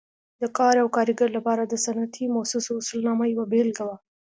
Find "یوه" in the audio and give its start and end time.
3.33-3.45